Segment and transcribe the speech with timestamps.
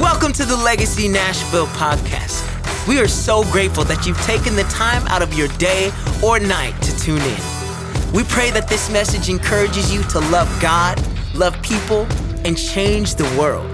[0.00, 2.48] Welcome to the Legacy Nashville podcast.
[2.88, 5.92] We are so grateful that you've taken the time out of your day
[6.24, 8.12] or night to tune in.
[8.14, 10.98] We pray that this message encourages you to love God,
[11.34, 12.06] love people,
[12.46, 13.70] and change the world.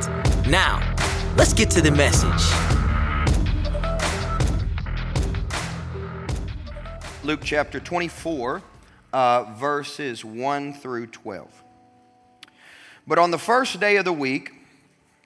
[0.48, 0.82] Now,
[1.36, 2.42] let's get to the message.
[7.22, 8.60] Luke chapter 24,
[9.12, 11.62] uh, verses 1 through 12.
[13.06, 14.54] But on the first day of the week,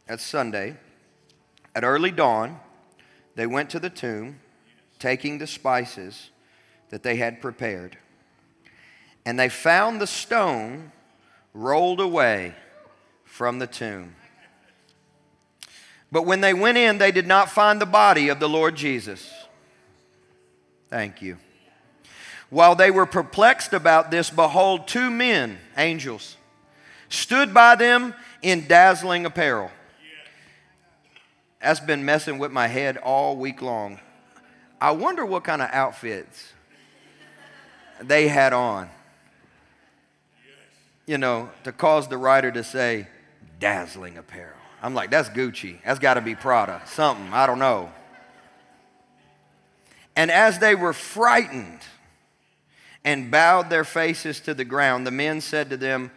[0.06, 0.76] that's Sunday,
[1.74, 2.60] at early dawn,
[3.34, 4.40] they went to the tomb,
[4.98, 6.30] taking the spices
[6.90, 7.96] that they had prepared.
[9.24, 10.92] And they found the stone
[11.54, 12.54] rolled away
[13.24, 14.14] from the tomb.
[16.10, 19.32] But when they went in, they did not find the body of the Lord Jesus.
[20.90, 21.38] Thank you.
[22.50, 26.36] While they were perplexed about this, behold, two men, angels,
[27.08, 29.70] stood by them in dazzling apparel.
[31.62, 34.00] That's been messing with my head all week long.
[34.80, 36.52] I wonder what kind of outfits
[38.00, 38.90] they had on.
[41.06, 43.06] You know, to cause the writer to say,
[43.60, 44.56] dazzling apparel.
[44.82, 45.78] I'm like, that's Gucci.
[45.84, 46.82] That's got to be Prada.
[46.86, 47.32] Something.
[47.32, 47.92] I don't know.
[50.16, 51.80] And as they were frightened
[53.04, 56.10] and bowed their faces to the ground, the men said to them,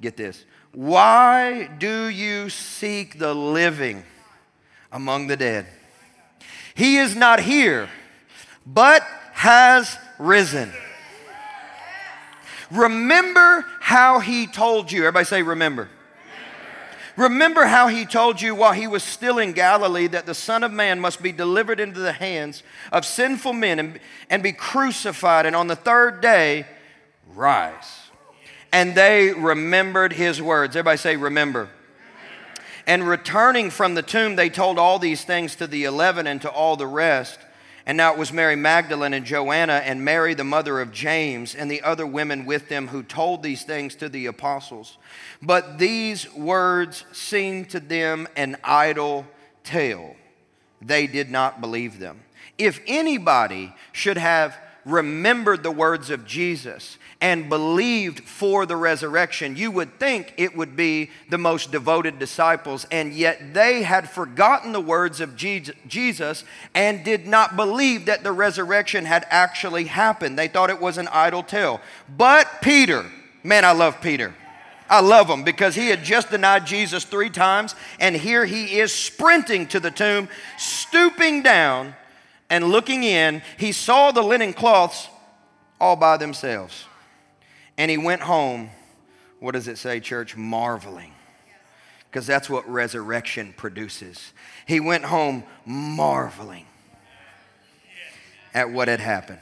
[0.00, 4.04] Get this, why do you seek the living?
[4.92, 5.66] Among the dead.
[6.74, 7.88] He is not here,
[8.66, 10.72] but has risen.
[12.70, 15.00] Remember how he told you.
[15.00, 15.88] Everybody say, remember.
[17.16, 20.70] Remember how he told you while he was still in Galilee that the Son of
[20.70, 22.62] Man must be delivered into the hands
[22.92, 26.66] of sinful men and, and be crucified, and on the third day,
[27.34, 28.10] rise.
[28.70, 30.76] And they remembered his words.
[30.76, 31.70] Everybody say, remember.
[32.86, 36.50] And returning from the tomb, they told all these things to the eleven and to
[36.50, 37.40] all the rest.
[37.84, 41.70] And now it was Mary Magdalene and Joanna and Mary, the mother of James, and
[41.70, 44.98] the other women with them who told these things to the apostles.
[45.40, 49.26] But these words seemed to them an idle
[49.62, 50.16] tale.
[50.82, 52.22] They did not believe them.
[52.58, 59.70] If anybody should have remembered the words of Jesus and believed for the resurrection, you
[59.70, 62.86] would think it would be the most devoted disciples.
[62.90, 66.44] And yet they had forgotten the words of Jesus
[66.74, 70.38] and did not believe that the resurrection had actually happened.
[70.38, 71.80] They thought it was an idle tale.
[72.16, 73.06] But Peter,
[73.42, 74.34] man, I love Peter.
[74.88, 78.92] I love him because he had just denied Jesus three times, and here he is
[78.92, 80.28] sprinting to the tomb,
[80.58, 81.96] stooping down
[82.50, 83.42] and looking in.
[83.56, 85.08] He saw the linen cloths
[85.80, 86.84] all by themselves.
[87.78, 88.70] And he went home,
[89.40, 90.36] what does it say, church?
[90.36, 91.12] Marveling.
[92.10, 94.32] Because that's what resurrection produces.
[94.66, 96.66] He went home marveling
[98.54, 99.40] at what had happened.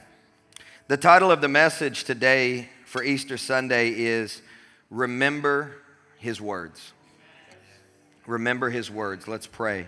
[0.87, 4.41] The title of the message today for Easter Sunday is
[4.89, 5.71] Remember
[6.17, 6.91] His Words.
[8.27, 9.27] Remember His Words.
[9.27, 9.87] Let's pray.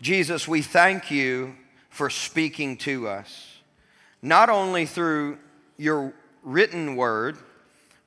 [0.00, 1.54] Jesus, we thank you
[1.90, 3.58] for speaking to us,
[4.22, 5.38] not only through
[5.76, 6.12] your
[6.44, 7.38] written word,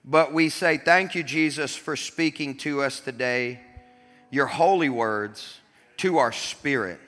[0.06, 3.60] but we say, Thank you, Jesus, for speaking to us today,
[4.30, 5.60] your holy words
[5.98, 7.00] to our spirit.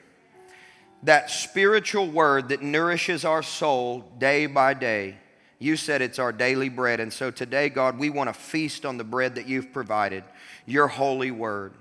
[1.04, 5.16] That spiritual word that nourishes our soul day by day.
[5.58, 7.00] You said it's our daily bread.
[7.00, 10.24] And so today, God, we want to feast on the bread that you've provided,
[10.66, 11.72] your holy word.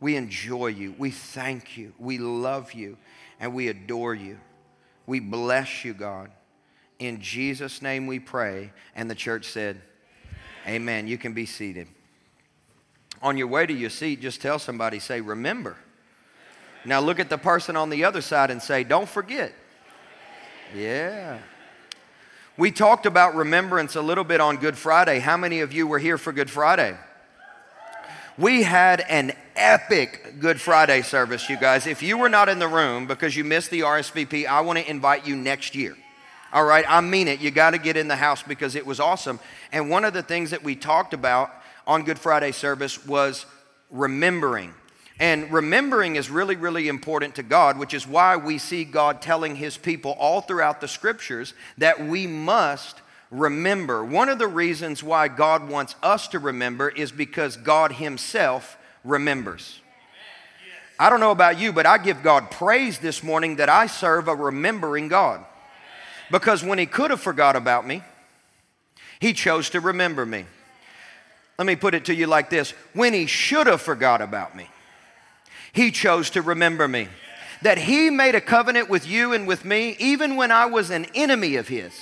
[0.00, 0.94] We enjoy you.
[0.98, 1.92] We thank you.
[1.98, 2.96] We love you.
[3.40, 4.38] And we adore you.
[5.06, 6.30] We bless you, God.
[6.98, 8.72] In Jesus' name we pray.
[8.94, 9.80] And the church said,
[10.66, 10.82] Amen.
[10.82, 11.08] Amen.
[11.08, 11.88] You can be seated.
[13.22, 15.76] On your way to your seat, just tell somebody, say, Remember.
[16.84, 19.52] Now look at the person on the other side and say, Don't forget.
[20.74, 21.38] Yeah.
[22.56, 25.20] We talked about remembrance a little bit on Good Friday.
[25.20, 26.96] How many of you were here for Good Friday?
[28.36, 31.86] We had an epic Good Friday service, you guys.
[31.86, 34.88] If you were not in the room because you missed the RSVP, I want to
[34.88, 35.96] invite you next year.
[36.52, 37.40] All right, I mean it.
[37.40, 39.38] You got to get in the house because it was awesome.
[39.70, 41.52] And one of the things that we talked about
[41.86, 43.44] on Good Friday service was
[43.90, 44.72] remembering.
[45.20, 49.56] And remembering is really, really important to God, which is why we see God telling
[49.56, 54.04] his people all throughout the scriptures that we must remember.
[54.04, 59.80] One of the reasons why God wants us to remember is because God himself remembers.
[61.00, 64.28] I don't know about you, but I give God praise this morning that I serve
[64.28, 65.44] a remembering God.
[66.30, 68.02] Because when he could have forgot about me,
[69.20, 70.44] he chose to remember me.
[71.58, 74.68] Let me put it to you like this when he should have forgot about me,
[75.72, 77.08] he chose to remember me.
[77.62, 81.06] That he made a covenant with you and with me, even when I was an
[81.12, 81.92] enemy of his.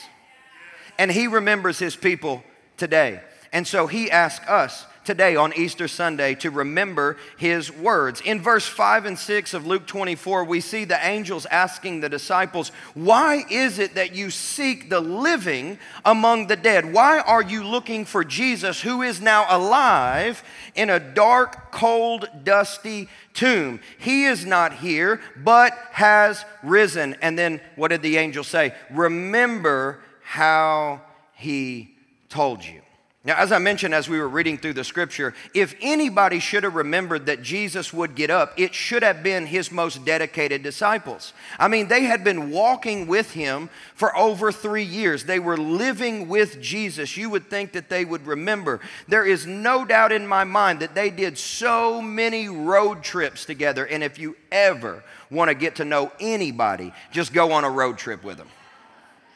[0.99, 2.45] And he remembers his people
[2.77, 3.23] today.
[3.55, 8.21] And so he asks us today on Easter Sunday to remember his words.
[8.21, 12.71] In verse 5 and 6 of Luke 24, we see the angels asking the disciples,
[12.95, 16.93] Why is it that you seek the living among the dead?
[16.93, 20.43] Why are you looking for Jesus who is now alive
[20.75, 23.81] in a dark, cold, dusty tomb?
[23.99, 27.17] He is not here, but has risen.
[27.23, 28.75] And then what did the angel say?
[28.91, 31.01] Remember how
[31.35, 31.95] he
[32.29, 32.83] told you.
[33.27, 36.77] Now, as I mentioned as we were reading through the scripture, if anybody should have
[36.77, 41.33] remembered that Jesus would get up, it should have been his most dedicated disciples.
[41.59, 46.29] I mean, they had been walking with him for over three years, they were living
[46.29, 47.17] with Jesus.
[47.17, 48.79] You would think that they would remember.
[49.09, 53.85] There is no doubt in my mind that they did so many road trips together.
[53.85, 55.03] And if you ever
[55.33, 58.49] want to get to know anybody, just go on a road trip with them.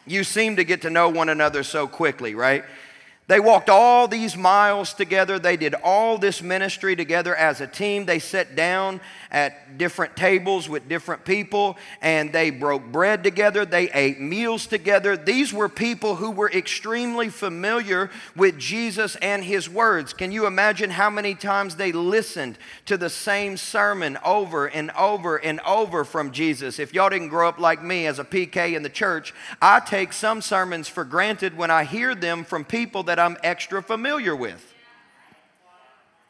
[0.07, 2.65] You seem to get to know one another so quickly, right?
[3.31, 5.39] They walked all these miles together.
[5.39, 8.05] They did all this ministry together as a team.
[8.05, 9.01] They sat down
[9.31, 13.65] at different tables with different people and they broke bread together.
[13.65, 15.17] They ate meals together.
[15.17, 20.13] These were people who were extremely familiar with Jesus and his words.
[20.13, 25.37] Can you imagine how many times they listened to the same sermon over and over
[25.37, 26.81] and over from Jesus?
[26.81, 29.33] If y'all didn't grow up like me as a PK in the church,
[29.63, 33.83] I take some sermons for granted when I hear them from people that I'm extra
[33.83, 34.75] familiar with.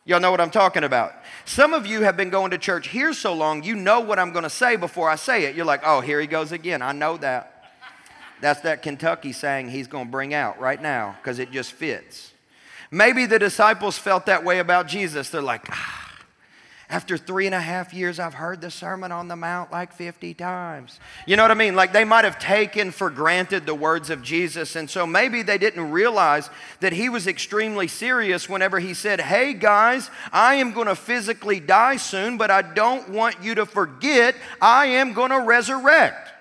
[0.04, 1.12] Y'all know what I'm talking about.
[1.44, 4.32] Some of you have been going to church here so long, you know what I'm
[4.32, 5.54] going to say before I say it.
[5.54, 6.82] You're like, oh, here he goes again.
[6.82, 7.64] I know that.
[8.40, 12.32] That's that Kentucky saying he's going to bring out right now because it just fits.
[12.90, 15.28] Maybe the disciples felt that way about Jesus.
[15.28, 15.99] They're like, ah,
[16.90, 20.34] after three and a half years, I've heard the Sermon on the Mount like 50
[20.34, 20.98] times.
[21.24, 21.76] You know what I mean?
[21.76, 24.74] Like they might have taken for granted the words of Jesus.
[24.74, 26.50] And so maybe they didn't realize
[26.80, 31.60] that he was extremely serious whenever he said, Hey guys, I am going to physically
[31.60, 36.39] die soon, but I don't want you to forget I am going to resurrect.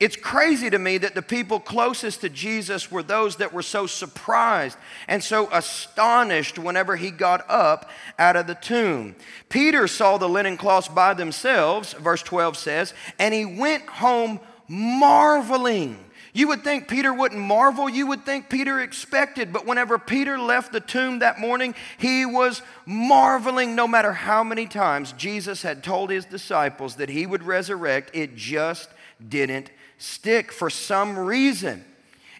[0.00, 3.88] It's crazy to me that the people closest to Jesus were those that were so
[3.88, 4.78] surprised
[5.08, 9.16] and so astonished whenever he got up out of the tomb.
[9.48, 15.98] Peter saw the linen cloths by themselves, verse 12 says, and he went home marveling.
[16.32, 17.88] You would think Peter wouldn't marvel.
[17.88, 19.52] You would think Peter expected.
[19.52, 24.66] But whenever Peter left the tomb that morning, he was marveling no matter how many
[24.66, 28.12] times Jesus had told his disciples that he would resurrect.
[28.14, 28.88] It just
[29.26, 31.84] didn't stick for some reason.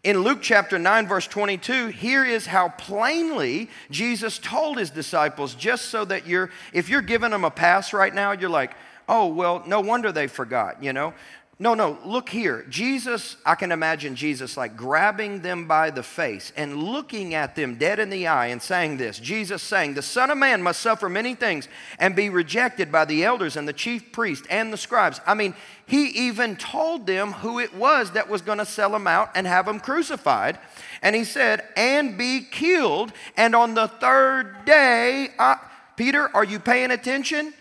[0.05, 5.87] In Luke chapter 9, verse 22, here is how plainly Jesus told his disciples, just
[5.87, 8.75] so that you're, if you're giving them a pass right now, you're like,
[9.09, 11.13] oh, well, no wonder they forgot, you know?
[11.61, 12.65] No, no, look here.
[12.69, 17.75] Jesus, I can imagine Jesus like grabbing them by the face and looking at them
[17.75, 19.19] dead in the eye and saying this.
[19.19, 21.67] Jesus saying, The Son of Man must suffer many things
[21.99, 25.21] and be rejected by the elders and the chief priests and the scribes.
[25.27, 25.53] I mean,
[25.85, 29.45] he even told them who it was that was going to sell him out and
[29.45, 30.61] have him crucified.
[31.03, 33.13] And he said, And be killed.
[33.37, 35.59] And on the third day, I,
[35.97, 37.53] Peter, are you paying attention?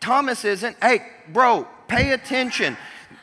[0.00, 0.76] Thomas isn't.
[0.82, 2.76] Hey, bro, pay attention.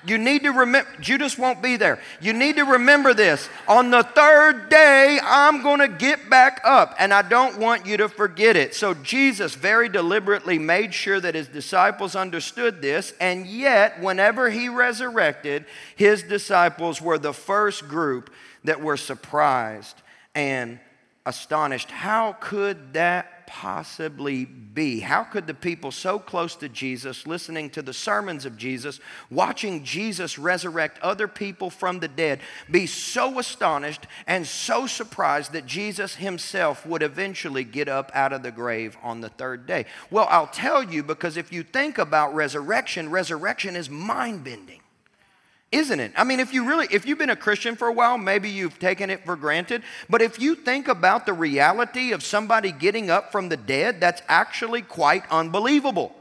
[0.06, 2.00] You need to remember, Judas won't be there.
[2.22, 3.50] You need to remember this.
[3.68, 7.98] On the third day, I'm going to get back up, and I don't want you
[7.98, 8.76] to forget it.
[8.76, 14.70] So, Jesus very deliberately made sure that his disciples understood this, and yet, whenever he
[14.70, 18.32] resurrected, his disciples were the first group
[18.64, 20.02] that were surprised
[20.34, 20.80] and
[21.26, 21.92] astonished.
[21.92, 25.00] How could that possibly be?
[25.00, 29.00] How could the people so close to Jesus, listening to the sermons of Jesus,
[29.30, 35.66] watching Jesus resurrect other people from the dead, be so astonished and so surprised that
[35.66, 39.86] Jesus himself would eventually get up out of the grave on the third day?
[40.10, 44.82] Well, I'll tell you because if you think about resurrection, resurrection is mind bending
[45.76, 46.14] isn't it?
[46.16, 48.80] I mean, if you really, if you've been a Christian for a while, maybe you've
[48.80, 49.84] taken it for granted.
[50.10, 54.22] But if you think about the reality of somebody getting up from the dead, that's
[54.28, 56.16] actually quite unbelievable.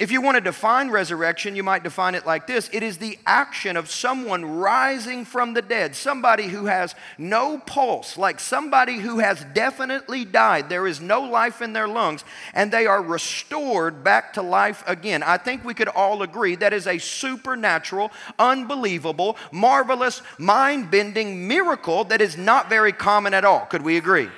[0.00, 3.18] If you want to define resurrection, you might define it like this it is the
[3.26, 9.18] action of someone rising from the dead, somebody who has no pulse, like somebody who
[9.18, 10.70] has definitely died.
[10.70, 15.22] There is no life in their lungs, and they are restored back to life again.
[15.22, 22.04] I think we could all agree that is a supernatural, unbelievable, marvelous, mind bending miracle
[22.04, 23.66] that is not very common at all.
[23.66, 24.30] Could we agree?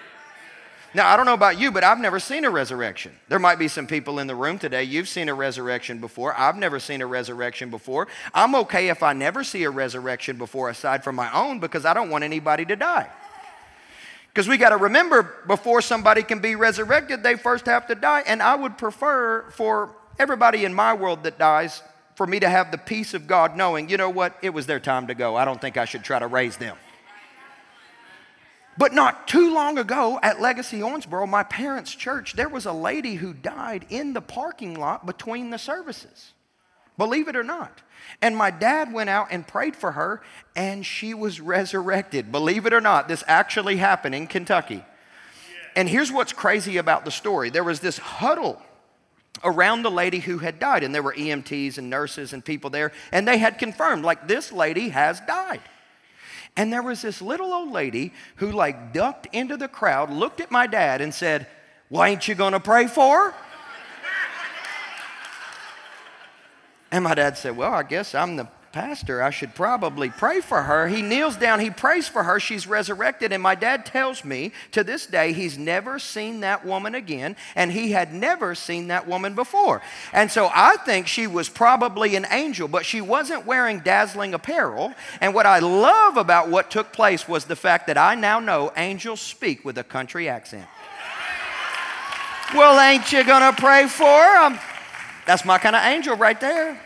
[0.95, 3.13] Now, I don't know about you, but I've never seen a resurrection.
[3.29, 6.39] There might be some people in the room today, you've seen a resurrection before.
[6.39, 8.09] I've never seen a resurrection before.
[8.35, 11.95] I'm okay if I never see a resurrection before, aside from my own, because I
[11.95, 13.09] don't want anybody to die.
[14.29, 18.23] Because we got to remember, before somebody can be resurrected, they first have to die.
[18.27, 21.83] And I would prefer for everybody in my world that dies
[22.17, 24.81] for me to have the peace of God knowing, you know what, it was their
[24.81, 25.37] time to go.
[25.37, 26.77] I don't think I should try to raise them.
[28.83, 33.15] But not too long ago at Legacy Owensboro, my parents' church, there was a lady
[33.15, 36.33] who died in the parking lot between the services.
[36.99, 37.81] Believe it or not.
[38.21, 40.21] And my dad went out and prayed for her,
[40.57, 42.33] and she was resurrected.
[42.33, 44.85] Believe it or not, this actually happened in Kentucky.
[45.77, 48.61] And here's what's crazy about the story there was this huddle
[49.45, 52.91] around the lady who had died, and there were EMTs and nurses and people there,
[53.13, 55.61] and they had confirmed, like, this lady has died.
[56.57, 60.51] And there was this little old lady who, like, ducked into the crowd, looked at
[60.51, 61.47] my dad, and said,
[61.89, 63.35] Well, ain't you gonna pray for her?
[66.91, 70.63] and my dad said, Well, I guess I'm the Pastor, I should probably pray for
[70.63, 70.89] her.
[70.89, 72.41] He kneels down, he prays for her.
[72.41, 73.31] She's resurrected.
[73.31, 77.71] And my dad tells me to this day he's never seen that woman again, and
[77.71, 79.83] he had never seen that woman before.
[80.15, 84.95] And so I think she was probably an angel, but she wasn't wearing dazzling apparel.
[85.21, 88.73] And what I love about what took place was the fact that I now know
[88.79, 90.67] angels speak with a country accent.
[92.55, 94.45] Well, ain't you gonna pray for her?
[94.47, 94.59] Um,
[95.27, 96.81] that's my kind of angel right there.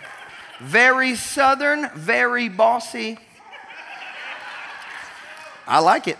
[0.60, 3.18] Very southern, very bossy.
[5.66, 6.18] I like it.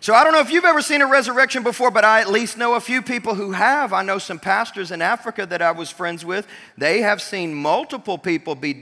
[0.00, 2.56] So I don't know if you've ever seen a resurrection before, but I at least
[2.56, 3.92] know a few people who have.
[3.92, 6.46] I know some pastors in Africa that I was friends with.
[6.78, 8.80] They have seen multiple people be,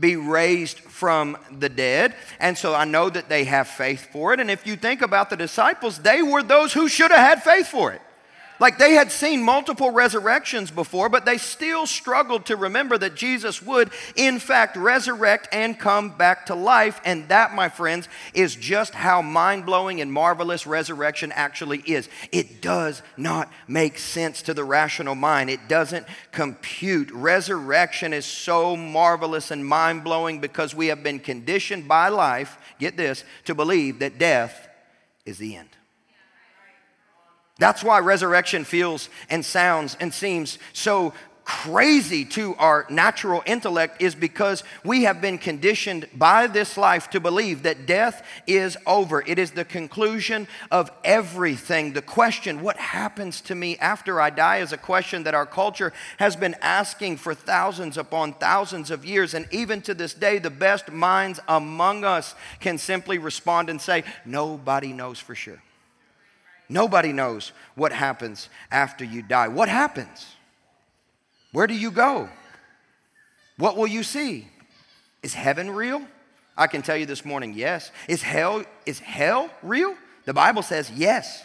[0.00, 2.14] be raised from the dead.
[2.40, 4.40] And so I know that they have faith for it.
[4.40, 7.68] And if you think about the disciples, they were those who should have had faith
[7.68, 8.00] for it.
[8.60, 13.62] Like they had seen multiple resurrections before, but they still struggled to remember that Jesus
[13.62, 17.00] would, in fact, resurrect and come back to life.
[17.04, 22.08] And that, my friends, is just how mind blowing and marvelous resurrection actually is.
[22.32, 27.10] It does not make sense to the rational mind, it doesn't compute.
[27.12, 32.96] Resurrection is so marvelous and mind blowing because we have been conditioned by life, get
[32.96, 34.68] this, to believe that death
[35.24, 35.77] is the end.
[37.58, 41.12] That's why resurrection feels and sounds and seems so
[41.48, 47.18] crazy to our natural intellect is because we have been conditioned by this life to
[47.18, 49.24] believe that death is over.
[49.26, 51.94] It is the conclusion of everything.
[51.94, 55.94] The question, what happens to me after I die, is a question that our culture
[56.18, 59.32] has been asking for thousands upon thousands of years.
[59.32, 64.04] And even to this day, the best minds among us can simply respond and say,
[64.26, 65.62] Nobody knows for sure.
[66.68, 69.48] Nobody knows what happens after you die.
[69.48, 70.26] What happens?
[71.52, 72.28] Where do you go?
[73.56, 74.48] What will you see?
[75.22, 76.02] Is heaven real?
[76.56, 77.90] I can tell you this morning, yes.
[78.08, 79.94] Is hell is hell real?
[80.24, 81.42] The Bible says yes.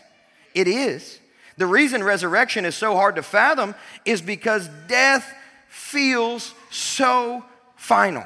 [0.53, 1.19] It is.
[1.57, 3.75] The reason resurrection is so hard to fathom
[4.05, 5.33] is because death
[5.69, 8.25] feels so final.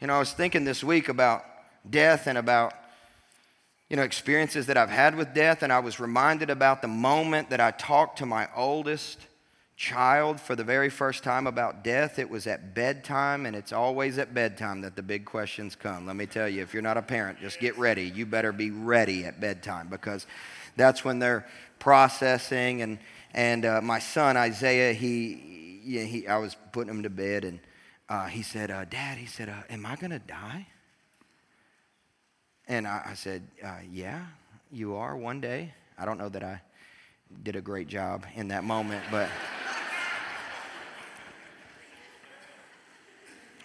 [0.00, 1.44] You know, I was thinking this week about
[1.88, 2.74] death and about
[3.88, 7.50] you know, experiences that I've had with death, and I was reminded about the moment
[7.50, 9.18] that I talked to my oldest
[9.76, 12.18] child for the very first time about death.
[12.18, 16.06] It was at bedtime, and it's always at bedtime that the big questions come.
[16.06, 18.04] Let me tell you, if you're not a parent, just get ready.
[18.04, 20.26] You better be ready at bedtime because
[20.76, 21.46] that's when they're
[21.78, 22.82] processing.
[22.82, 22.98] And,
[23.34, 27.60] and uh, my son, Isaiah, he, he, I was putting him to bed, and
[28.08, 30.66] uh, he said, uh, Dad, he said, uh, Am I going to die?
[32.68, 34.26] And I, I said, uh, Yeah,
[34.72, 35.72] you are one day.
[35.98, 36.60] I don't know that I
[37.42, 39.28] did a great job in that moment, but.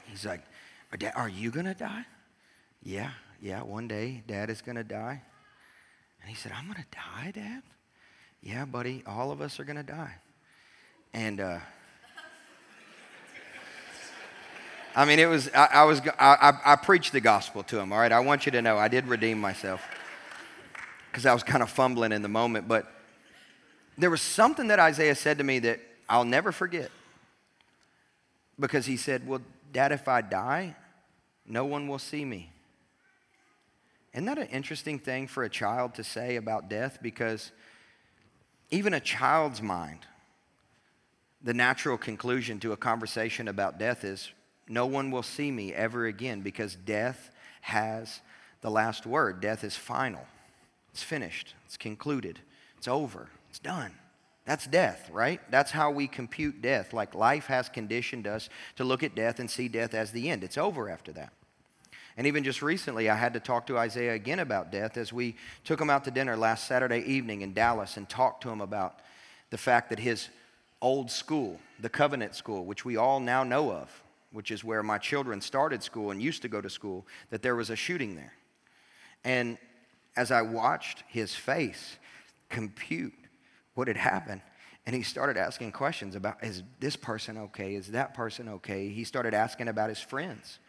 [0.05, 0.41] He's like,
[1.15, 2.05] Are you going to die?
[2.84, 5.22] Yeah, yeah, one day dad is going to die.
[6.22, 7.63] And he said, I'm going to die, dad?
[8.41, 10.15] Yeah, buddy, all of us are going to die.
[11.13, 11.60] And, uh,
[14.95, 18.00] I mean, it was, I, I was, I, I, preached the gospel to him, all
[18.00, 18.12] right?
[18.12, 19.81] I want you to know I did redeem myself
[21.10, 22.67] because I was kind of fumbling in the moment.
[22.67, 22.91] But
[23.98, 25.79] there was something that Isaiah said to me that
[26.10, 26.91] I'll never forget
[28.60, 30.75] because he said, Well, Dad, if I die,
[31.45, 32.51] no one will see me.
[34.13, 37.00] Isn't that an interesting thing for a child to say about death?
[37.01, 37.51] Because
[38.69, 40.00] even a child's mind,
[41.41, 44.31] the natural conclusion to a conversation about death is
[44.72, 47.30] no one will see me ever again because death
[47.62, 48.22] has
[48.62, 49.42] the last word.
[49.42, 50.25] Death is final.
[50.92, 51.54] It's finished.
[51.66, 52.40] It's concluded.
[52.78, 53.30] It's over.
[53.50, 53.92] It's done.
[54.46, 55.40] That's death, right?
[55.51, 56.94] That's how we compute death.
[56.94, 60.44] Like life has conditioned us to look at death and see death as the end.
[60.44, 61.32] It's over after that.
[62.18, 65.36] And even just recently, I had to talk to Isaiah again about death as we
[65.63, 69.00] took him out to dinner last Saturday evening in Dallas and talked to him about
[69.50, 70.30] the fact that his
[70.82, 74.01] old school, the Covenant School, which we all now know of,
[74.32, 77.56] which is where my children started school and used to go to school, that there
[77.56, 78.34] was a shooting there.
[79.24, 79.58] And
[80.16, 81.98] as I watched his face
[82.50, 83.14] compute
[83.74, 84.42] what had happened,
[84.86, 87.76] and he started asking questions about is this person okay?
[87.76, 88.90] Is that person okay?
[88.90, 90.60] He started asking about his friends.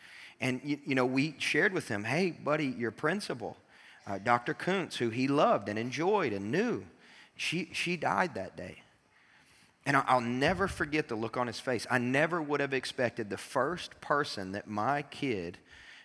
[0.41, 3.57] And, you, you know, we shared with him, hey, buddy, your principal,
[4.07, 4.55] uh, Dr.
[4.55, 6.85] Koonce, who he loved and enjoyed and knew,
[7.37, 8.83] she, she died that day.
[9.85, 11.87] And I'll never forget the look on his face.
[11.91, 15.59] I never would have expected the first person that my kid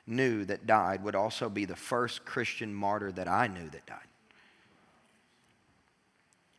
[0.08, 4.00] knew that died would also be the first Christian martyr that I knew that died.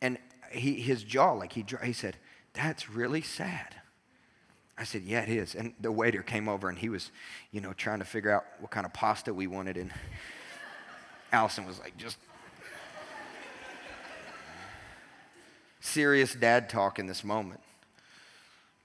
[0.01, 0.17] And
[0.51, 2.15] he, his jaw, like he, he said,
[2.53, 3.75] That's really sad.
[4.77, 5.55] I said, Yeah, it is.
[5.55, 7.11] And the waiter came over and he was,
[7.51, 9.75] you know, trying to figure out what kind of pasta we wanted.
[9.75, 9.91] And
[11.33, 12.17] Allison was like, Just
[15.79, 17.61] serious dad talk in this moment.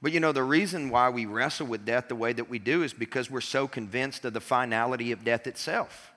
[0.03, 2.83] But you know, the reason why we wrestle with death the way that we do
[2.83, 6.13] is because we're so convinced of the finality of death itself.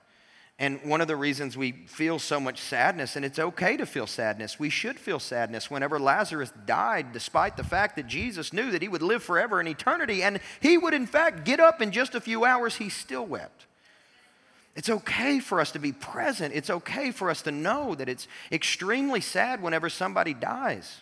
[0.60, 4.08] And one of the reasons we feel so much sadness, and it's okay to feel
[4.08, 8.82] sadness, we should feel sadness whenever Lazarus died, despite the fact that Jesus knew that
[8.82, 12.16] he would live forever in eternity, and he would, in fact, get up in just
[12.16, 13.67] a few hours, he still wept.
[14.78, 16.54] It's okay for us to be present.
[16.54, 21.00] It's okay for us to know that it's extremely sad whenever somebody dies.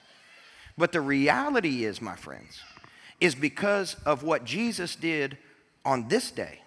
[0.78, 2.62] But the reality is, my friends,
[3.20, 5.36] is because of what Jesus did
[5.84, 6.62] on this day,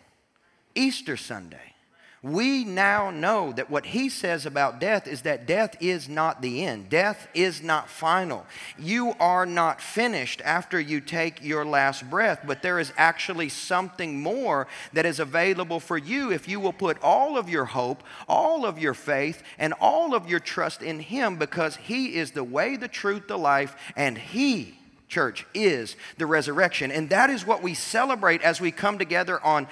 [0.76, 1.74] Easter Sunday
[2.22, 6.66] we now know that what he says about death is that death is not the
[6.66, 6.90] end.
[6.90, 8.46] Death is not final.
[8.78, 14.22] You are not finished after you take your last breath, but there is actually something
[14.22, 18.66] more that is available for you if you will put all of your hope, all
[18.66, 22.76] of your faith, and all of your trust in him because he is the way,
[22.76, 24.79] the truth, the life, and he
[25.10, 26.92] church, is the resurrection.
[26.92, 29.68] And that is what we celebrate as we come together on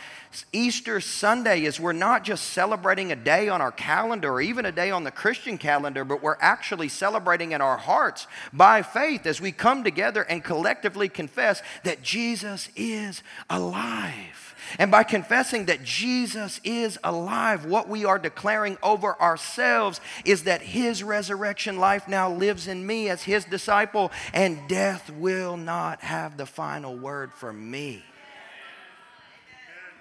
[0.52, 4.71] Easter Sunday is we're not just celebrating a day on our calendar or even a
[4.71, 9.39] day on the Christian calendar, but we're actually celebrating in our hearts by faith as
[9.39, 14.46] we come together and collectively confess that Jesus is alive.
[14.80, 20.62] And by confessing that Jesus is alive, what we are declaring over ourselves is that
[20.62, 26.38] his resurrection life now lives in me as his disciple, and death will not have
[26.38, 28.03] the final word for me.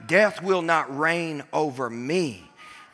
[0.07, 2.43] Death will not reign over me.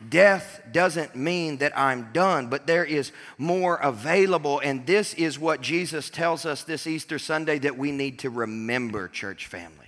[0.09, 4.59] Death doesn't mean that I'm done, but there is more available.
[4.59, 9.07] And this is what Jesus tells us this Easter Sunday that we need to remember,
[9.07, 9.82] church family.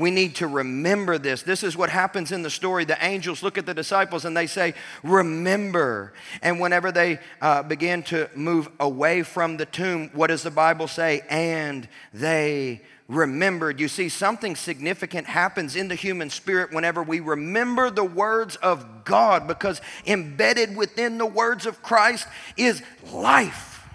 [0.00, 1.42] We need to remember this.
[1.42, 2.86] This is what happens in the story.
[2.86, 6.14] The angels look at the disciples and they say, Remember.
[6.40, 10.88] And whenever they uh, begin to move away from the tomb, what does the Bible
[10.88, 11.20] say?
[11.28, 13.78] And they remembered.
[13.78, 19.04] You see, something significant happens in the human spirit whenever we remember the words of
[19.04, 22.82] God because embedded within the words of Christ is
[23.12, 23.86] life.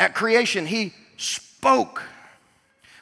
[0.00, 2.02] At creation, He spoke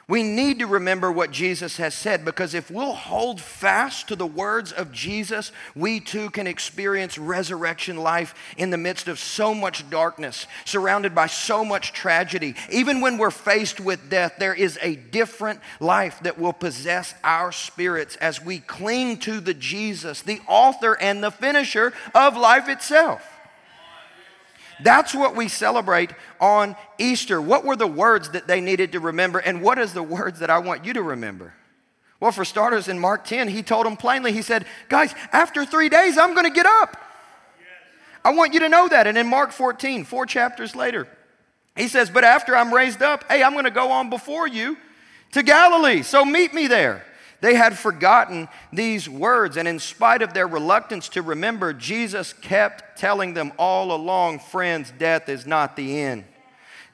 [0.09, 4.25] we need to remember what Jesus has said because if we'll hold fast to the
[4.25, 9.89] words of Jesus, we too can experience resurrection life in the midst of so much
[9.89, 12.55] darkness, surrounded by so much tragedy.
[12.71, 17.51] Even when we're faced with death, there is a different life that will possess our
[17.51, 23.36] spirits as we cling to the Jesus, the author and the finisher of life itself.
[24.83, 27.41] That's what we celebrate on Easter.
[27.41, 30.49] What were the words that they needed to remember, and what is the words that
[30.49, 31.53] I want you to remember?
[32.19, 35.89] Well, for starters, in Mark 10, he told them plainly, he said, Guys, after three
[35.89, 36.97] days, I'm going to get up.
[38.25, 39.07] I want you to know that.
[39.07, 41.07] And in Mark 14, four chapters later,
[41.75, 44.77] he says, But after I'm raised up, hey, I'm going to go on before you
[45.33, 46.01] to Galilee.
[46.01, 47.05] So meet me there.
[47.39, 52.97] They had forgotten these words, and in spite of their reluctance to remember, Jesus kept
[52.97, 56.23] telling them all along friends, death is not the end.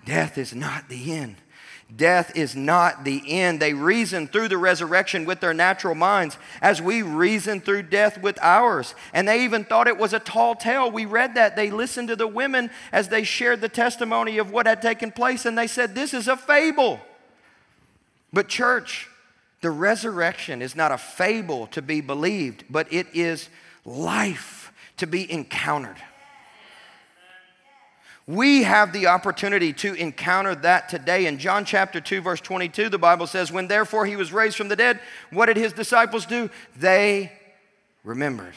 [0.05, 1.37] Death is not the end.
[1.95, 3.59] Death is not the end.
[3.59, 8.39] They reason through the resurrection with their natural minds as we reason through death with
[8.41, 8.95] ours.
[9.13, 10.89] And they even thought it was a tall tale.
[10.89, 11.55] We read that.
[11.55, 15.45] They listened to the women as they shared the testimony of what had taken place,
[15.45, 16.99] and they said, This is a fable.
[18.31, 19.07] But, church,
[19.63, 23.47] the resurrection is not a fable to be believed, but it is
[23.85, 25.95] life to be encountered.
[28.27, 31.27] We have the opportunity to encounter that today.
[31.27, 34.67] In John chapter 2, verse 22, the Bible says, When therefore he was raised from
[34.67, 34.99] the dead,
[35.31, 36.49] what did his disciples do?
[36.75, 37.31] They
[38.03, 38.55] remembered.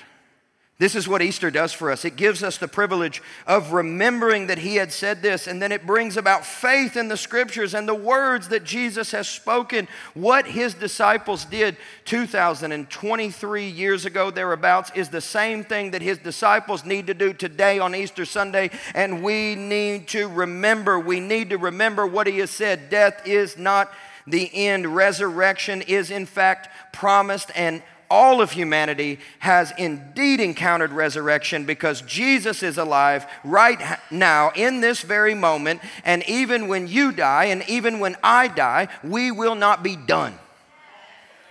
[0.79, 2.05] This is what Easter does for us.
[2.05, 5.87] It gives us the privilege of remembering that He had said this, and then it
[5.87, 9.89] brings about faith in the scriptures and the words that Jesus has spoken.
[10.13, 16.85] What His disciples did 2,023 years ago, thereabouts, is the same thing that His disciples
[16.85, 21.01] need to do today on Easter Sunday, and we need to remember.
[21.01, 23.91] We need to remember what He has said death is not
[24.27, 31.65] the end, resurrection is, in fact, promised and all of humanity has indeed encountered resurrection
[31.65, 35.81] because Jesus is alive right now in this very moment.
[36.05, 40.39] And even when you die, and even when I die, we will not be done.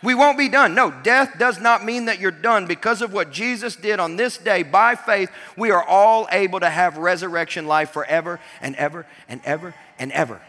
[0.04, 0.76] We won't be done.
[0.76, 2.68] No, death does not mean that you're done.
[2.68, 6.70] Because of what Jesus did on this day by faith, we are all able to
[6.70, 10.40] have resurrection life forever and ever and ever and ever.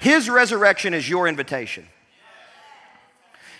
[0.00, 1.86] His resurrection is your invitation.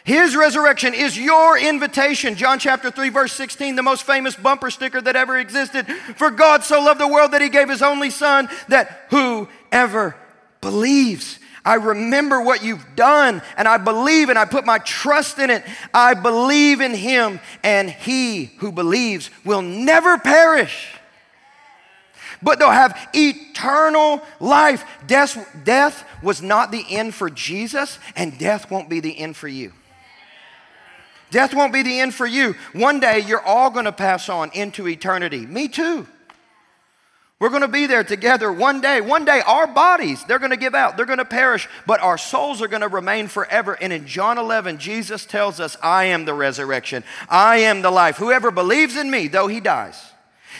[0.08, 2.34] His resurrection is your invitation.
[2.34, 5.86] John chapter 3, verse 16, the most famous bumper sticker that ever existed.
[6.16, 10.16] For God so loved the world that he gave his only son, that whoever
[10.62, 11.38] believes.
[11.62, 15.62] I remember what you've done, and I believe, and I put my trust in it.
[15.92, 20.94] I believe in him, and he who believes will never perish
[22.40, 24.84] but they'll have eternal life.
[25.08, 29.48] Death, death was not the end for Jesus, and death won't be the end for
[29.48, 29.72] you.
[31.30, 32.54] Death won't be the end for you.
[32.72, 35.46] One day you're all going to pass on into eternity.
[35.46, 36.06] Me too.
[37.40, 39.00] We're going to be there together one day.
[39.00, 42.18] One day our bodies, they're going to give out, they're going to perish, but our
[42.18, 43.78] souls are going to remain forever.
[43.80, 48.16] And in John 11, Jesus tells us, I am the resurrection, I am the life.
[48.16, 50.12] Whoever believes in me, though he dies,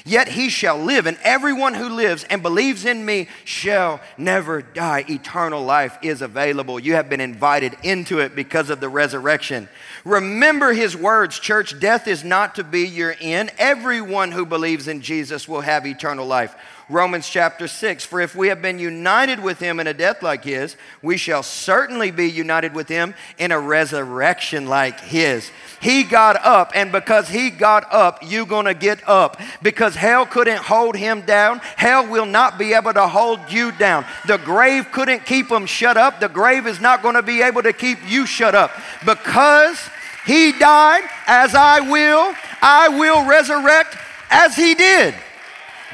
[0.09, 5.05] Yet he shall live, and everyone who lives and believes in me shall never die.
[5.07, 6.81] Eternal life is available.
[6.81, 9.68] You have been invited into it because of the resurrection.
[10.07, 11.79] Remember his words, church.
[11.79, 13.53] Death is not to be your end.
[13.59, 16.55] Everyone who believes in Jesus will have eternal life.
[16.90, 20.44] Romans chapter 6 For if we have been united with him in a death like
[20.44, 25.51] his, we shall certainly be united with him in a resurrection like his.
[25.81, 29.38] He got up, and because he got up, you're gonna get up.
[29.62, 34.07] Because hell couldn't hold him down, hell will not be able to hold you down.
[34.27, 37.74] The grave couldn't keep him shut up, the grave is not gonna be able to
[37.74, 38.72] keep you shut up.
[39.05, 39.79] Because
[40.24, 43.96] he died, as I will, I will resurrect
[44.31, 45.14] as he did.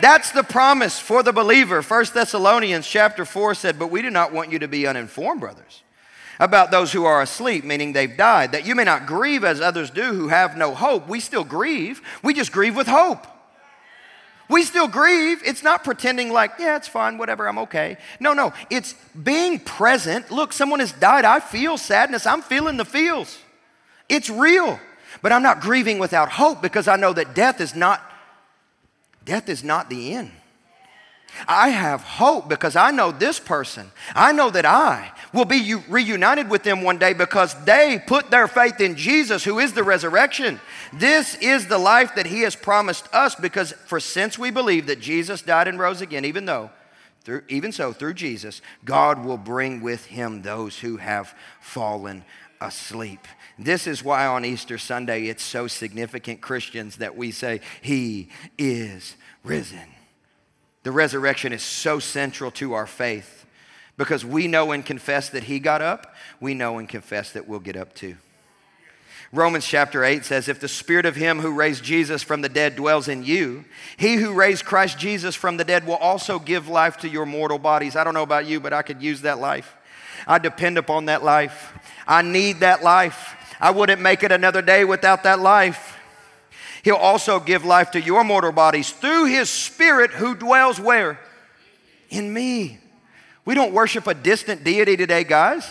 [0.01, 1.81] That's the promise for the believer.
[1.81, 5.83] 1 Thessalonians chapter 4 said, But we do not want you to be uninformed, brothers,
[6.41, 9.91] about those who are asleep, meaning they've died, that you may not grieve as others
[9.91, 11.09] do who have no hope.
[11.09, 13.27] We still grieve, we just grieve with hope.
[14.49, 15.41] We still grieve.
[15.45, 17.97] It's not pretending like, yeah, it's fine, whatever, I'm okay.
[18.21, 20.31] No, no, it's being present.
[20.31, 21.25] Look, someone has died.
[21.25, 22.27] I feel sadness.
[22.27, 23.39] I'm feeling the feels.
[24.09, 24.79] It's real.
[25.23, 28.03] But I'm not grieving without hope because I know that death is not
[29.25, 30.31] Death is not the end.
[31.49, 33.91] I have hope because I know this person.
[34.15, 38.47] I know that I will be reunited with them one day because they put their
[38.47, 40.61] faith in Jesus, who is the resurrection.
[40.93, 45.01] This is the life that He has promised us because, for since we believe that
[45.01, 46.71] Jesus died and rose again, even though,
[47.25, 52.25] through, even so, through Jesus, God will bring with Him those who have fallen
[52.61, 53.27] asleep.
[53.59, 59.17] This is why on Easter Sunday it's so significant, Christians, that we say, He is
[59.45, 59.89] risen.
[60.83, 63.47] The resurrection is so central to our faith
[63.97, 67.61] because we know and confess that He got up, we know and confess that we'll
[67.61, 68.17] get up too.
[69.35, 72.77] Romans chapter 8 says, If the spirit of him who raised Jesus from the dead
[72.77, 73.65] dwells in you,
[73.97, 77.59] he who raised Christ Jesus from the dead will also give life to your mortal
[77.59, 77.97] bodies.
[77.97, 79.75] I don't know about you, but I could use that life.
[80.27, 81.73] I depend upon that life.
[82.07, 83.35] I need that life.
[83.61, 85.99] I wouldn't make it another day without that life.
[86.83, 91.19] He'll also give life to your mortal bodies through his spirit who dwells where?
[92.11, 92.79] In me.
[93.45, 95.67] We don't worship a distant deity today, guys.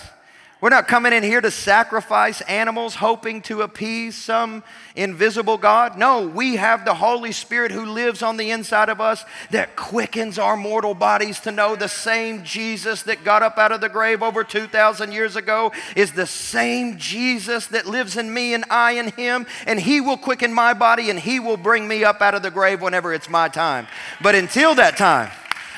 [0.64, 4.64] We're not coming in here to sacrifice animals hoping to appease some
[4.96, 5.98] invisible God.
[5.98, 10.40] No, we have the Holy Spirit who lives on the inside of us that quickens
[10.40, 14.24] our mortal bodies to know the same Jesus that got up out of the grave
[14.24, 19.10] over 2,000 years ago is the same Jesus that lives in me and I in
[19.10, 19.46] Him.
[19.68, 22.52] And He will quicken my body and He will bring me up out of the
[22.52, 23.86] grave whenever it's my time.
[24.22, 25.30] But until that time,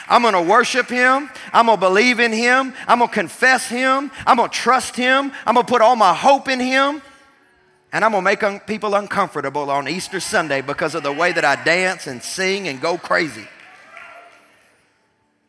[0.07, 1.29] I'm going to worship him.
[1.51, 2.73] I'm going to believe in him.
[2.87, 4.11] I'm going to confess him.
[4.25, 5.31] I'm going to trust him.
[5.45, 7.01] I'm going to put all my hope in him.
[7.91, 11.31] And I'm going to make un- people uncomfortable on Easter Sunday because of the way
[11.31, 13.47] that I dance and sing and go crazy.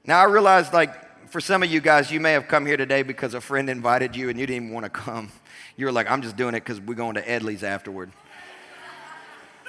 [0.05, 3.03] Now, I realize, like, for some of you guys, you may have come here today
[3.03, 5.33] because a friend invited you and you didn't even want to come.
[5.77, 8.11] You were like, I'm just doing it because we're going to Edley's afterward.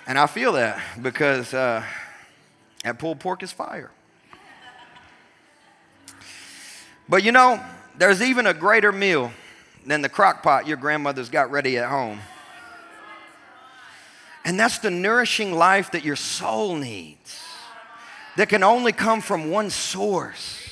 [0.06, 1.84] and I feel that because uh,
[2.84, 3.92] that pulled pork is fire.
[7.10, 7.64] But you know,
[7.98, 9.32] there's even a greater meal
[9.86, 12.20] than the crock pot your grandmother's got ready at home.
[14.44, 17.42] And that's the nourishing life that your soul needs,
[18.38, 20.64] that can only come from one source.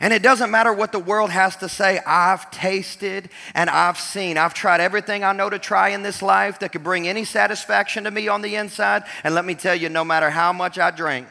[0.00, 2.00] And it doesn't matter what the world has to say.
[2.06, 4.38] I've tasted and I've seen.
[4.38, 8.04] I've tried everything I know to try in this life that could bring any satisfaction
[8.04, 9.02] to me on the inside.
[9.24, 11.26] And let me tell you, no matter how much I drink,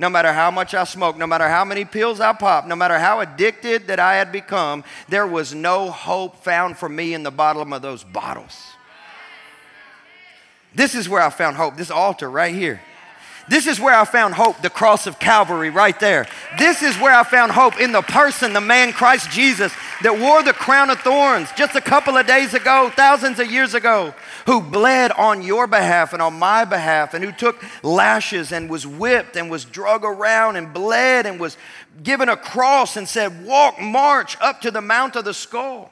[0.00, 2.98] no matter how much I smoked, no matter how many pills I popped, no matter
[2.98, 7.30] how addicted that I had become, there was no hope found for me in the
[7.30, 8.72] bottom of those bottles.
[10.74, 12.80] This is where I found hope, this altar right here.
[13.50, 16.28] This is where I found hope, the cross of Calvary right there.
[16.56, 19.72] This is where I found hope in the person, the man Christ Jesus,
[20.04, 23.74] that wore the crown of thorns just a couple of days ago, thousands of years
[23.74, 24.14] ago,
[24.46, 28.86] who bled on your behalf and on my behalf, and who took lashes and was
[28.86, 31.56] whipped and was drug around and bled and was
[32.04, 35.90] given a cross and said, Walk, march up to the Mount of the Skull.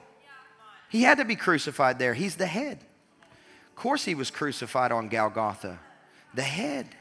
[0.90, 2.14] He had to be crucified there.
[2.14, 2.78] He's the head.
[3.20, 5.80] Of course, he was crucified on Golgotha,
[6.34, 6.94] the head.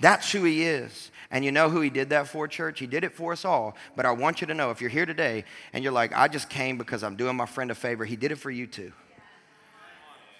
[0.00, 1.10] That's who he is.
[1.30, 2.80] And you know who he did that for, church?
[2.80, 3.76] He did it for us all.
[3.94, 6.48] But I want you to know if you're here today and you're like, I just
[6.48, 8.92] came because I'm doing my friend a favor, he did it for you too.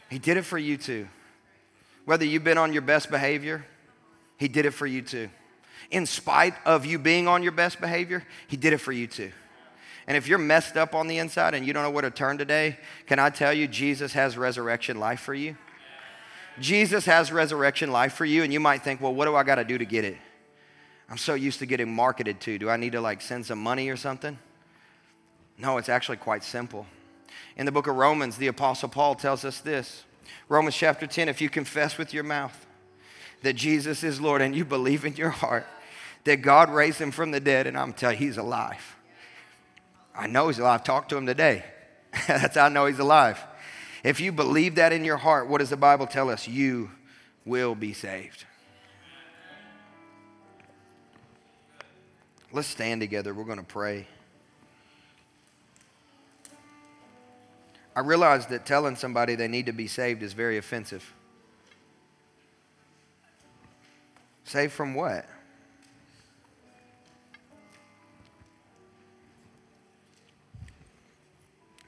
[0.09, 1.09] He did it for you too.
[2.05, 3.65] Whether you've been on your best behavior,
[4.37, 5.29] he did it for you too.
[5.93, 9.31] In spite of you being on your best behavior, he did it for you too.
[10.07, 12.39] And if you're messed up on the inside and you don't know where to turn
[12.39, 15.57] today, can I tell you, Jesus has resurrection life for you?
[16.61, 19.57] Jesus has resurrection life for you, and you might think, well, what do I got
[19.57, 20.19] to do to get it?
[21.09, 22.59] I'm so used to getting marketed to.
[22.59, 24.39] Do I need to like send some money or something?
[25.59, 26.87] No, it's actually quite simple.
[27.57, 30.05] In the book of Romans, the Apostle Paul tells us this
[30.49, 32.67] Romans chapter 10 if you confess with your mouth
[33.43, 35.67] that Jesus is Lord and you believe in your heart
[36.25, 38.97] that God raised him from the dead, and I'm telling you, he's alive.
[40.15, 40.85] I know he's alive.
[40.85, 41.65] Talk to him today.
[42.29, 43.43] That's how I know he's alive.
[44.03, 46.49] If you believe that in your heart, what does the Bible tell us?
[46.49, 46.91] You
[47.45, 48.45] will be saved.
[52.53, 53.33] Let's stand together.
[53.35, 54.07] We're going to pray.
[57.95, 61.13] I realize that telling somebody they need to be saved is very offensive.
[64.45, 65.27] Saved from what?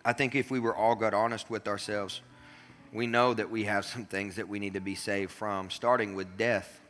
[0.04, 2.20] I think if we were all got honest with ourselves,
[2.92, 6.14] we know that we have some things that we need to be saved from, starting
[6.14, 6.80] with death.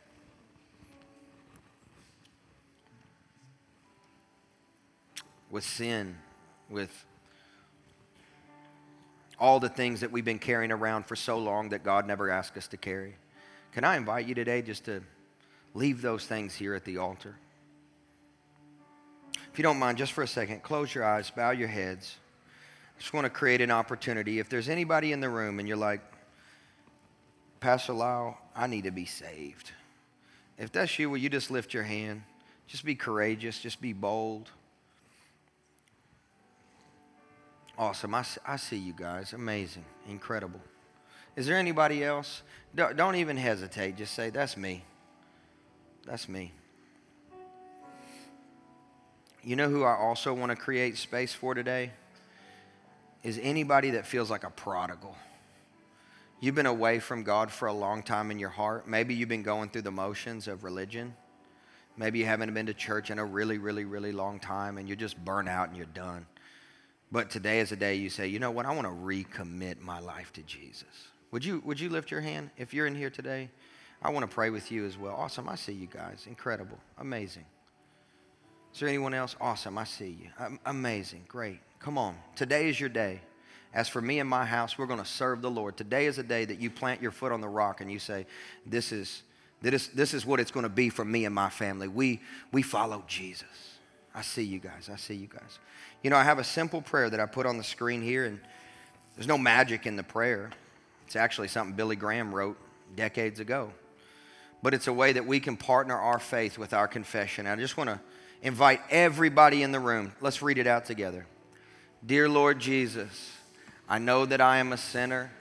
[5.49, 6.17] With sin,
[6.69, 7.05] with
[9.39, 12.57] all the things that we've been carrying around for so long that God never asked
[12.57, 13.15] us to carry.
[13.73, 15.01] Can I invite you today just to
[15.73, 17.35] leave those things here at the altar?
[19.51, 22.15] If you don't mind, just for a second, close your eyes, bow your heads.
[22.95, 24.39] I just want to create an opportunity.
[24.39, 26.01] If there's anybody in the room and you're like,
[27.59, 29.71] Pastor Lyle, I need to be saved.
[30.57, 32.23] If that's you, will you just lift your hand?
[32.67, 34.49] Just be courageous, just be bold.
[37.77, 38.13] Awesome.
[38.13, 39.33] I, I see you guys.
[39.33, 39.85] Amazing.
[40.07, 40.61] Incredible.
[41.35, 42.43] Is there anybody else?
[42.75, 43.97] Don't, don't even hesitate.
[43.97, 44.83] Just say, That's me.
[46.05, 46.51] That's me.
[49.43, 51.91] You know who I also want to create space for today?
[53.23, 55.15] Is anybody that feels like a prodigal.
[56.39, 58.87] You've been away from God for a long time in your heart.
[58.87, 61.15] Maybe you've been going through the motions of religion.
[61.95, 64.97] Maybe you haven't been to church in a really, really, really long time and you're
[64.97, 66.25] just burnt out and you're done.
[67.11, 69.99] But today is a day you say, you know what, I want to recommit my
[69.99, 71.07] life to Jesus.
[71.31, 73.49] Would you, would you lift your hand if you're in here today?
[74.01, 75.15] I want to pray with you as well.
[75.15, 75.47] Awesome.
[75.47, 76.25] I see you guys.
[76.27, 76.77] Incredible.
[76.97, 77.45] Amazing.
[78.73, 79.35] Is there anyone else?
[79.39, 79.77] Awesome.
[79.77, 80.57] I see you.
[80.65, 81.25] Amazing.
[81.27, 81.59] Great.
[81.79, 82.15] Come on.
[82.35, 83.21] Today is your day.
[83.71, 85.77] As for me and my house, we're going to serve the Lord.
[85.77, 88.25] Today is a day that you plant your foot on the rock and you say,
[88.65, 89.23] This is,
[89.61, 91.87] this, this is what it's going to be for me and my family.
[91.87, 93.77] We, we follow Jesus.
[94.15, 94.89] I see you guys.
[94.91, 95.59] I see you guys.
[96.01, 98.39] You know, I have a simple prayer that I put on the screen here, and
[99.15, 100.51] there's no magic in the prayer.
[101.05, 102.57] It's actually something Billy Graham wrote
[102.95, 103.71] decades ago.
[104.61, 107.47] But it's a way that we can partner our faith with our confession.
[107.47, 107.99] I just want to
[108.43, 110.11] invite everybody in the room.
[110.21, 111.25] Let's read it out together.
[112.05, 113.31] Dear Lord Jesus,
[113.89, 115.31] I know that I am a sinner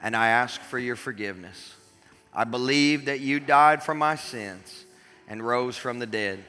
[0.00, 1.74] and I ask for your forgiveness.
[2.32, 4.84] I believe that you died for my sins
[5.26, 6.44] and rose from the dead.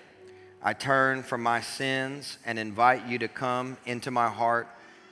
[0.61, 4.67] I turn from my sins and invite you to come into my heart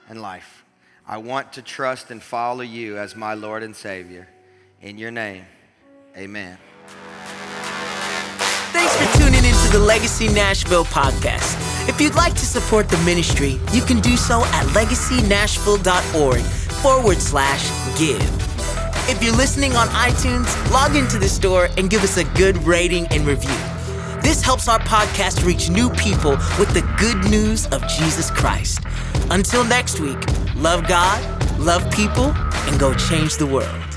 [0.09, 0.63] and life.
[1.07, 4.27] I want to trust and follow you as my Lord and Savior.
[4.81, 5.45] In your name,
[6.15, 6.57] amen.
[9.71, 11.87] The Legacy Nashville podcast.
[11.87, 16.41] If you'd like to support the ministry, you can do so at legacynashville.org
[16.81, 18.19] forward slash give.
[19.07, 23.05] If you're listening on iTunes, log into the store and give us a good rating
[23.11, 23.55] and review.
[24.23, 28.79] This helps our podcast reach new people with the good news of Jesus Christ.
[29.29, 30.17] Until next week,
[30.55, 32.31] love God, love people,
[32.65, 33.88] and go change the world.